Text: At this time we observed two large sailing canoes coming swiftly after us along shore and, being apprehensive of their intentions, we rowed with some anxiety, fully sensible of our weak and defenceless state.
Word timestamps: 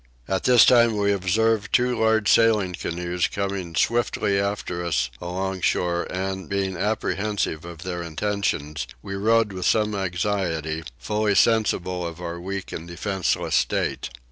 At 0.27 0.45
this 0.45 0.65
time 0.65 0.97
we 0.97 1.11
observed 1.11 1.71
two 1.71 1.95
large 1.99 2.27
sailing 2.27 2.73
canoes 2.73 3.27
coming 3.27 3.75
swiftly 3.75 4.39
after 4.39 4.83
us 4.83 5.11
along 5.21 5.61
shore 5.61 6.07
and, 6.09 6.49
being 6.49 6.75
apprehensive 6.75 7.65
of 7.65 7.83
their 7.83 8.01
intentions, 8.01 8.87
we 9.03 9.13
rowed 9.13 9.53
with 9.53 9.67
some 9.67 9.93
anxiety, 9.93 10.83
fully 10.97 11.35
sensible 11.35 12.03
of 12.03 12.19
our 12.19 12.39
weak 12.41 12.71
and 12.71 12.87
defenceless 12.87 13.53
state. 13.53 14.09